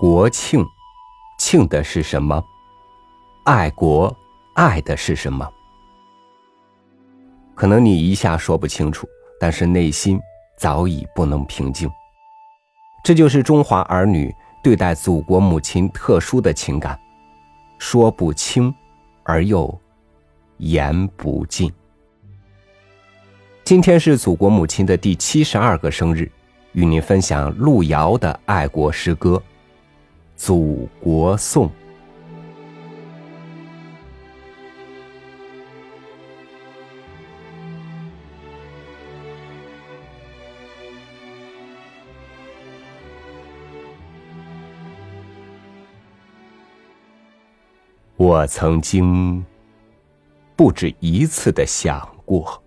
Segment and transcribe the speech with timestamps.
[0.00, 0.64] 国庆，
[1.38, 2.42] 庆的是什么？
[3.44, 4.16] 爱国，
[4.54, 5.46] 爱的是什么？
[7.54, 9.06] 可能你一下说不清楚，
[9.38, 10.18] 但是内心
[10.56, 11.86] 早已不能平静。
[13.04, 16.98] 这就是中华儿女对待祖国母亲特殊的情感，
[17.78, 18.74] 说不清，
[19.22, 19.78] 而又
[20.56, 21.70] 言不尽。
[23.64, 26.32] 今天是祖国母亲的第七十二个生日，
[26.72, 29.36] 与您分享路遥的爱国诗歌
[30.42, 31.66] 《祖国颂》。
[48.16, 49.44] 我曾经
[50.56, 52.62] 不止一次的想过，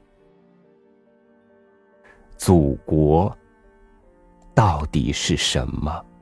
[2.38, 3.36] 祖国
[4.54, 6.13] 到底是什么？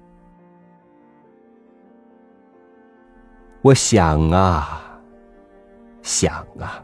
[3.63, 4.99] 我想啊，
[6.01, 6.83] 想啊，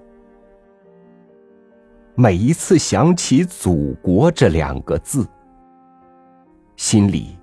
[2.14, 5.28] 每一次想起“祖国”这两个字，
[6.76, 7.36] 心里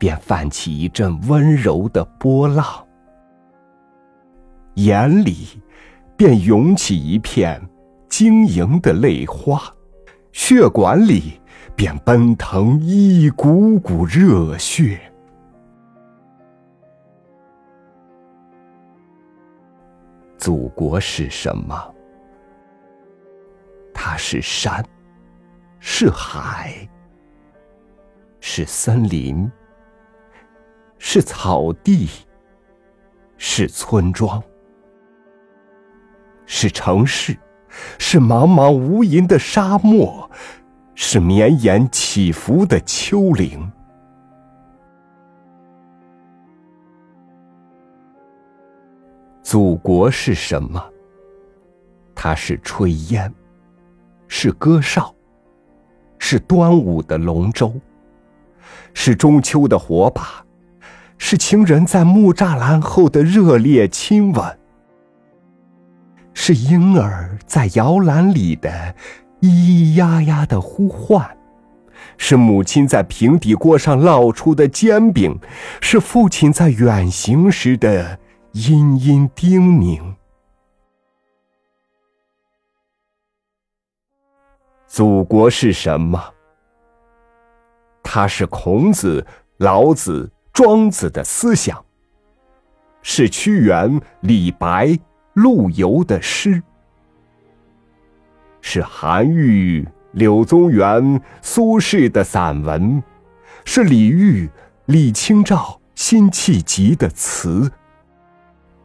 [0.00, 2.66] 便泛起一阵温柔的波浪。
[4.74, 5.62] 眼里
[6.16, 7.62] 便涌起一片
[8.08, 9.62] 晶莹的泪花，
[10.32, 11.40] 血管里
[11.76, 15.00] 便奔腾一股股热血。
[20.46, 21.92] 祖国是什么？
[23.92, 24.80] 它是山，
[25.80, 26.88] 是海，
[28.38, 29.50] 是森林，
[30.98, 32.08] 是草地，
[33.36, 34.40] 是村庄。
[36.44, 37.36] 是城市，
[37.98, 40.30] 是茫茫无垠的沙漠，
[40.94, 43.68] 是绵延起伏的丘陵。
[49.46, 50.84] 祖国是什么？
[52.16, 53.32] 它是炊烟，
[54.26, 55.14] 是歌哨，
[56.18, 57.72] 是端午的龙舟，
[58.92, 60.44] 是中秋的火把，
[61.16, 64.58] 是情人在木栅栏后的热烈亲吻。
[66.34, 68.96] 是婴儿在摇篮里的
[69.42, 71.24] 咿咿呀呀的呼唤，
[72.18, 75.38] 是母亲在平底锅上烙出的煎饼，
[75.80, 78.18] 是父亲在远行时的
[78.58, 80.14] 殷殷叮咛。
[84.86, 86.18] 祖国是什么？
[88.02, 89.26] 它是孔子、
[89.58, 91.84] 老子、庄子的思想，
[93.02, 94.98] 是屈原、李白。
[95.34, 96.62] 陆游的诗，
[98.62, 103.02] 是韩愈、柳宗元、苏轼的散文，
[103.66, 104.48] 是李煜、
[104.86, 107.70] 李清照、辛弃疾的词，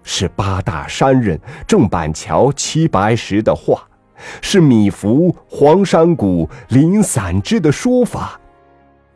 [0.03, 3.81] 是八大山人郑板桥、齐白石的画，
[4.41, 8.39] 是米芾、黄山谷、林散之的书法，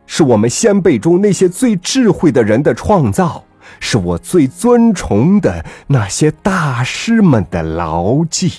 [0.05, 3.43] 是我们先辈中那些最智慧的人的创造。
[3.79, 8.53] 是我最尊崇的那些大师们的牢记。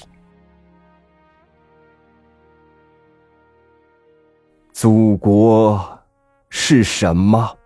[4.72, 6.00] 祖国
[6.50, 7.56] 是什么？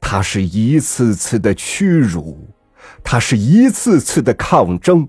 [0.00, 2.36] 它是一次次的屈辱，
[3.02, 5.08] 它是一次次的抗争，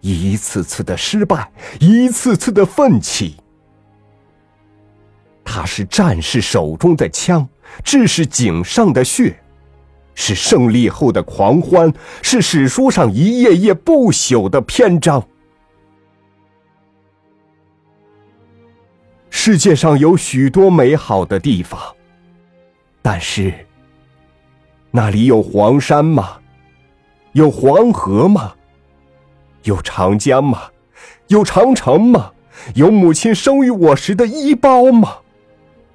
[0.00, 3.36] 一次次的失败，一次次的奋起。
[5.44, 7.48] 它是战士手中的枪，
[7.82, 9.38] 志士颈上的血。
[10.20, 11.92] 是胜利后的狂欢，
[12.22, 15.24] 是史书上一页页不朽的篇章。
[19.30, 21.80] 世界上有许多美好的地方，
[23.00, 23.54] 但是
[24.90, 26.38] 那里有黄山吗？
[27.38, 28.52] 有黄河吗？
[29.62, 30.62] 有长江吗？
[31.28, 32.32] 有长城吗？
[32.74, 35.18] 有母亲生育我时的衣包吗？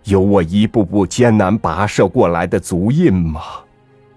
[0.06, 3.42] 有我一步步艰难跋涉过来的足印吗？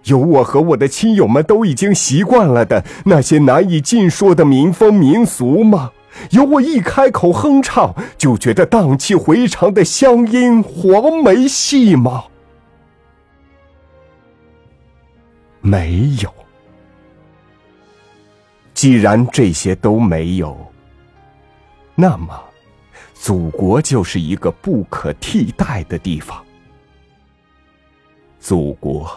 [0.04, 5.90] 有我和我的亲友们都已经习惯了的那些难以尽说的民风民俗吗？
[6.30, 12.22] 有我一开口哼唱就觉得荡气回肠的乡音黄梅戏吗？
[15.60, 16.32] 没有。
[18.76, 20.54] 既然这些都没有，
[21.94, 22.38] 那么，
[23.14, 26.44] 祖国就是一个不可替代的地方。
[28.38, 29.10] 祖国。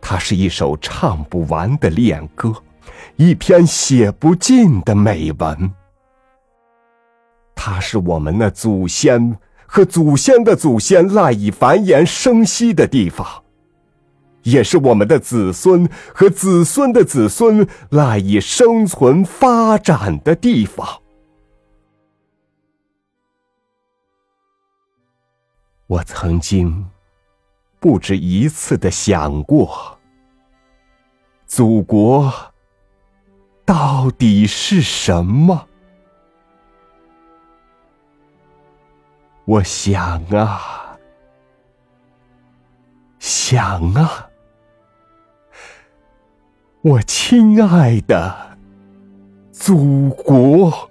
[0.00, 2.54] 它是一首唱不完的恋歌，
[3.16, 5.72] 一篇写不尽的美文。
[7.56, 9.36] 它是我们那祖先
[9.66, 13.26] 和祖先的祖先赖以繁衍生息的地方，
[14.44, 21.02] 也是我们的子孙和子孙的子孙赖以生存发展的地方。
[25.86, 26.88] 我曾经
[27.78, 29.98] 不止一次的想过，
[31.46, 32.32] 祖国
[33.64, 35.68] 到底是什么？
[39.44, 40.98] 我想啊，
[43.18, 44.30] 想啊。
[46.84, 48.58] 我亲爱的
[49.50, 50.90] 祖国。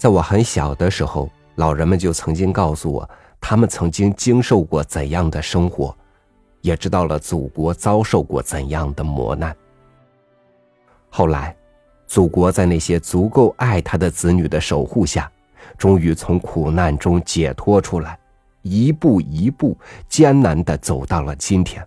[0.00, 3.06] 在我很小的时候，老人们就曾经告诉我，
[3.38, 5.94] 他们曾经经受过怎样的生活，
[6.62, 9.54] 也知道了祖国遭受过怎样的磨难。
[11.10, 11.54] 后来，
[12.06, 15.30] 祖国在那些足够爱他的子女的守护下，
[15.76, 18.18] 终于从苦难中解脱出来，
[18.62, 19.76] 一步一步
[20.08, 21.86] 艰难的走到了今天。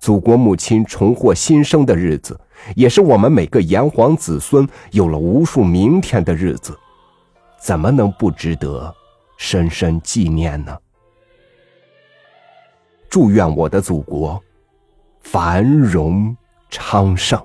[0.00, 2.36] 祖国母亲重获新生的日子。
[2.76, 6.78] 也是我们每个炎黄子孙有了无数明天的日子，
[7.60, 8.94] 怎么能不值得
[9.36, 10.76] 深深纪念呢？
[13.08, 14.42] 祝愿我的祖国
[15.20, 16.36] 繁荣
[16.68, 17.42] 昌盛。